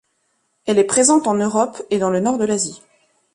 Elle 0.65 0.79
est 0.79 0.83
présente 0.83 1.27
en 1.27 1.35
Europe 1.35 1.79
et 1.91 1.99
dans 1.99 2.09
le 2.09 2.19
nord 2.19 2.39
de 2.39 2.43
l'Asie. 2.45 2.81